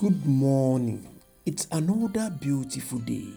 [0.00, 1.06] Good morning.
[1.44, 3.34] It's another beautiful day,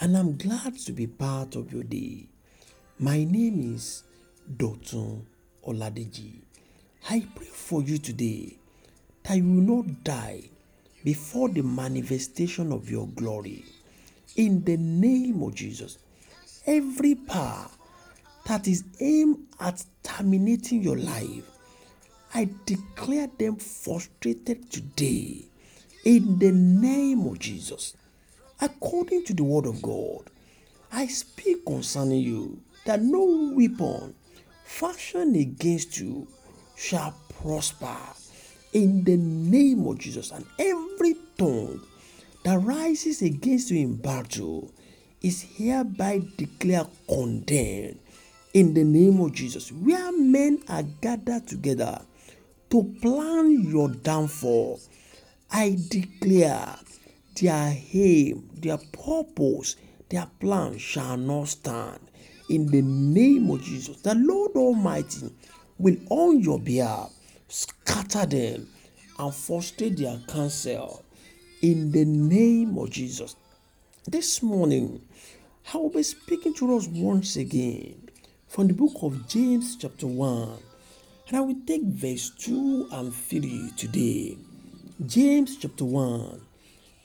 [0.00, 2.26] and I'm glad to be part of your day.
[2.98, 4.02] My name is
[4.56, 5.26] Dotun
[5.68, 6.40] Oladeji.
[7.10, 8.56] I pray for you today
[9.24, 10.44] that you will not die
[11.04, 13.66] before the manifestation of your glory.
[14.36, 15.98] In the name of Jesus,
[16.66, 17.68] every power
[18.46, 21.44] that is aimed at terminating your life,
[22.32, 25.44] I declare them frustrated today
[26.04, 27.96] in the name of Jesus.
[28.60, 30.30] According to the word of God,
[30.92, 34.14] I speak concerning you that no weapon
[34.64, 36.28] fashioned against you
[36.76, 37.96] shall prosper
[38.72, 40.30] in the name of Jesus.
[40.30, 41.80] And every tongue
[42.44, 44.70] that rises against you in battle
[45.22, 47.98] is hereby declared condemned
[48.52, 49.72] in the name of Jesus.
[49.72, 52.00] Where men are gathered together
[52.70, 54.80] to plan your downfall,
[55.56, 56.74] I declare
[57.40, 59.76] their aim, their purpose,
[60.08, 62.00] their plan shall not stand.
[62.50, 65.32] In the name of Jesus, the Lord Almighty
[65.78, 67.12] will on your behalf
[67.46, 68.66] scatter them
[69.16, 71.04] and frustrate their counsel.
[71.62, 73.36] In the name of Jesus.
[74.08, 75.02] This morning,
[75.72, 78.10] I will be speaking to us once again
[78.48, 80.58] from the book of James, chapter 1.
[81.28, 84.36] And I will take verse 2 and 3 today.
[85.02, 86.40] James chapter 1,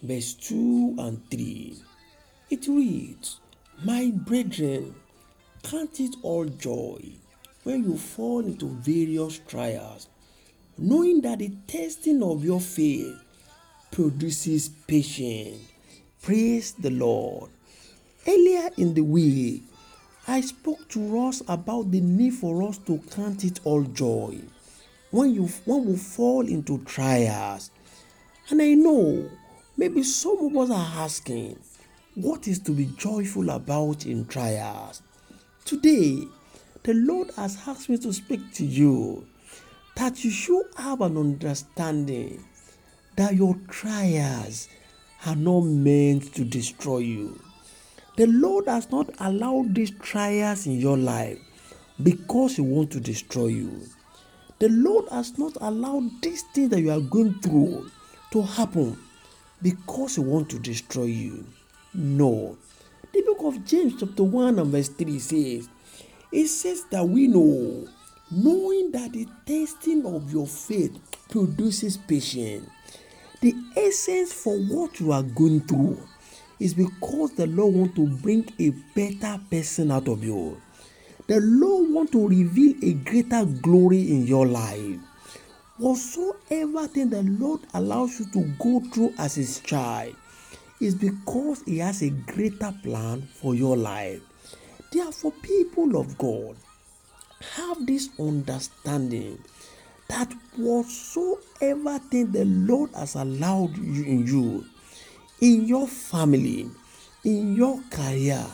[0.04, 1.76] verse 2 and 3.
[2.52, 3.40] It reads,
[3.84, 4.94] My brethren,
[5.64, 7.02] count it all joy
[7.64, 10.08] when you fall into various trials,
[10.78, 13.18] knowing that the testing of your faith
[13.92, 15.60] produces patience.
[16.22, 17.50] Praise the Lord.
[18.28, 19.64] Earlier in the week,
[20.28, 24.42] I spoke to us about the need for us to count it all joy
[25.10, 27.72] when you when we fall into trials
[28.52, 29.30] and I know
[29.78, 31.60] maybe some of us are asking,
[32.16, 35.02] what is to be joyful about in trials?
[35.66, 36.24] Today,
[36.84, 39.28] the Lord has asked me to speak to you
[39.96, 42.44] that you should have an understanding
[43.18, 44.68] that your trials
[45.26, 47.40] are not meant to destroy you.
[48.16, 51.40] The Lord has not allowed these trials in your life
[52.02, 53.82] because He wants to destroy you.
[54.58, 57.92] The Lord has not allowed these things that you are going through
[58.32, 58.98] to happen
[59.62, 61.46] because he want to destroy you.
[61.94, 62.58] No.
[63.12, 65.70] The book of James chapter 1 and verse 3 says,
[66.32, 67.88] it says that we know,
[68.30, 70.98] knowing that the testing of your faith
[71.30, 72.70] produces patience.
[73.42, 75.98] The essence for what you are going through
[76.60, 80.62] is because the Lord want to bring a better person out of you.
[81.28, 85.00] The Lord want to reveal a greater glory in your life
[85.80, 90.16] whatsoever thing the Lord allows you to go through as his child
[90.80, 94.22] is because he has a greater plan for your life.
[94.92, 96.56] Therefore, people of God,
[97.56, 99.40] have this understanding
[100.10, 104.66] that whatsoever thing the Lord has allowed you in you,
[105.40, 106.70] in your family,
[107.24, 108.46] in your career,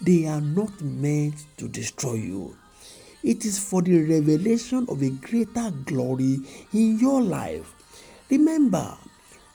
[0.00, 2.56] they are not meant to destroy you.
[3.22, 6.38] It is for the revelation of a greater glory
[6.72, 7.74] in your life.
[8.30, 8.96] Remember,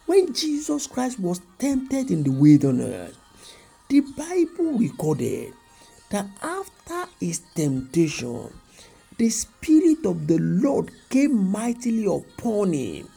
[0.06, 3.16] when Jesus Christ was tempted in the wilderness,
[3.90, 5.54] the Bible recorded
[6.12, 8.54] that after his temptation,
[9.18, 13.08] the Spirit of the Lord came mightily upon him.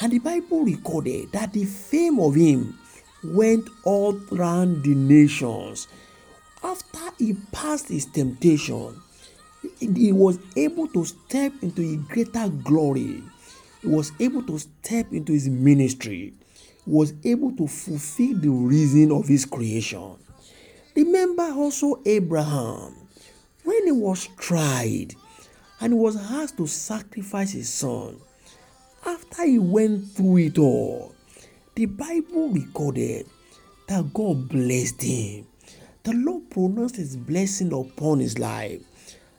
[0.00, 2.78] And the Bible recorded that the fame of him
[3.24, 5.88] went all round the nations.
[6.62, 9.00] After he passed his temptation,
[9.80, 13.22] he was able to step into a greater glory.
[13.82, 16.32] He was able to step into his ministry.
[16.84, 20.16] He was able to fulfill the reason of his creation.
[20.94, 22.94] Remember also Abraham
[23.64, 25.14] when he was tried
[25.80, 28.20] and was asked to sacrifice his son.
[29.06, 31.14] After he went through it all,
[31.76, 33.26] the Bible recorded
[33.86, 35.46] that God blessed him.
[36.02, 38.82] The Lord pronounced his blessing upon his life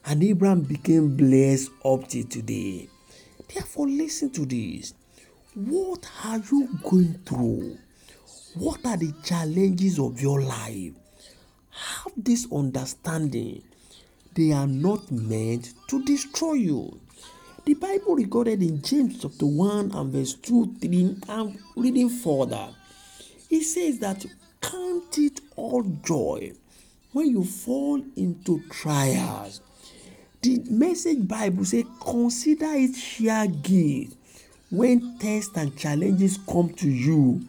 [0.09, 2.89] and Abraham became blessed up to today.
[3.53, 4.95] Therefore, listen to this.
[5.53, 7.77] What are you going through?
[8.55, 10.93] What are the challenges of your life?
[11.69, 13.61] Have this understanding.
[14.33, 16.99] They are not meant to destroy you.
[17.65, 22.69] The Bible recorded in James chapter 1 and verse 2, 3, and reading further.
[23.51, 24.25] It says that
[24.59, 26.53] count it all joy
[27.11, 29.61] when you fall into trials
[30.41, 34.15] the message bible says, consider it sheer gift
[34.71, 37.41] when tests and challenges come to you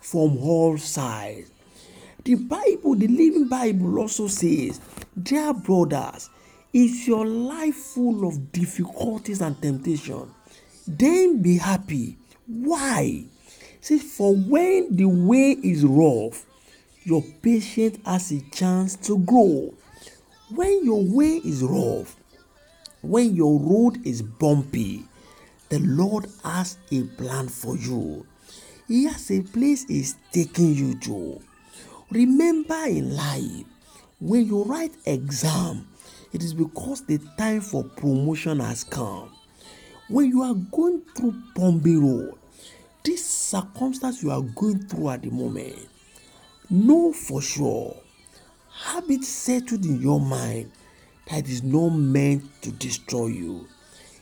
[0.00, 1.50] from all sides.
[2.24, 4.80] The Bible, the Living Bible, also says,
[5.20, 6.30] Dear brothers,
[6.72, 10.30] is your life full of difficulties and temptation?
[10.86, 12.16] Then be happy.
[12.46, 13.24] Why?
[13.80, 16.46] See, for when the way is rough,
[17.04, 19.74] your patience has a chance to grow.
[20.54, 22.16] When your way is rough,
[23.04, 25.04] when your road is bumpy,
[25.68, 28.26] the Lord has a plan for you.
[28.88, 31.40] He has a place He's taking you to.
[32.10, 33.66] Remember in life,
[34.20, 35.86] when you write exam,
[36.32, 39.30] it is because the time for promotion has come.
[40.08, 42.34] When you are going through bumpy road,
[43.04, 45.88] this circumstance you are going through at the moment,
[46.70, 47.96] know for sure,
[48.84, 50.72] have it settled in your mind
[51.30, 53.68] that is not meant to destroy you.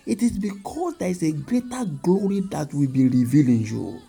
[0.07, 4.01] It is because there is a greater glory that will be revealed in you.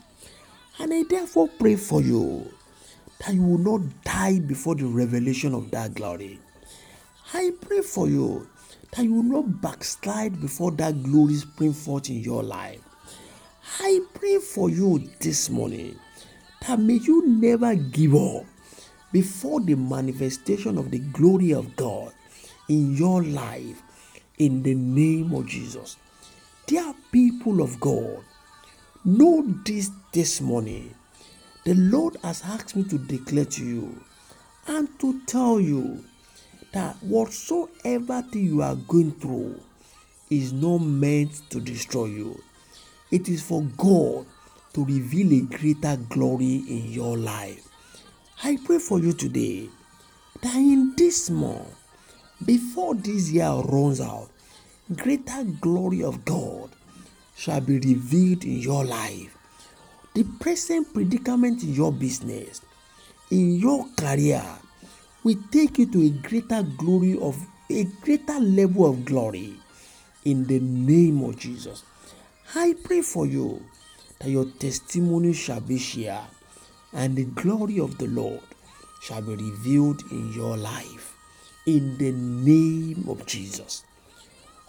[0.80, 2.51] And I therefore pray for you
[3.19, 6.40] that you will not die before the revelation of that glory.
[7.34, 8.48] I pray for you
[8.92, 12.81] that you will not backslide before that glory spring forth in your life.
[13.80, 16.00] I pray for you this morning
[16.68, 18.45] that may you never give up
[19.12, 22.12] before the manifestation of the glory of God
[22.69, 23.81] in your life
[24.38, 25.98] in the name of Jesus.
[26.65, 28.24] Dear people of God,
[29.06, 30.94] know this this morning.
[31.65, 34.04] The Lord has asked me to declare to you
[34.68, 36.04] and to tell you
[36.74, 39.59] that whatsoever thing you are going through
[40.30, 42.42] is not meant to destroy you.
[43.12, 44.25] It is for God
[44.74, 47.68] to reveal a greater glory in your life.
[48.44, 49.69] I pray for you today
[50.42, 51.82] that in this month,
[52.45, 54.30] before this year runs out,
[54.95, 56.69] greater glory of God
[57.36, 59.38] shall be revealed in your life.
[60.13, 62.62] The present predicament in your business,
[63.31, 64.44] in your career,
[65.24, 67.38] will take you to a greater glory of
[67.69, 69.56] a greater level of glory
[70.25, 71.84] in the name of Jesus.
[72.56, 73.63] I pray for you
[74.19, 76.28] that your testimony shall be shared
[76.94, 78.42] and the glory of the Lord
[79.01, 81.12] shall be revealed in your life
[81.65, 83.83] in the name of Jesus.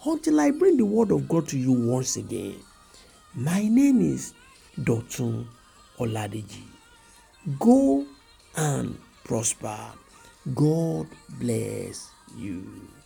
[0.05, 2.55] Until I bring the word of God to you once again,
[3.33, 4.33] my name is
[4.79, 5.47] Dotun
[5.99, 6.63] Oladeji.
[7.59, 8.05] Go
[8.55, 9.77] and prosper.
[10.53, 11.07] God
[11.39, 12.87] bless you.